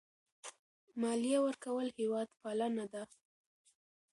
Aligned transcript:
مالیه 1.01 1.39
ورکول 1.45 1.87
هېوادپالنه 1.99 2.85
ده. 2.93 3.03